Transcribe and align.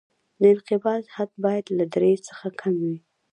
د 0.39 0.41
انقباض 0.53 1.03
حد 1.15 1.31
باید 1.45 1.65
له 1.77 1.85
درې 1.93 2.11
څخه 2.27 2.47
کم 2.59 2.73
وي 2.83 2.97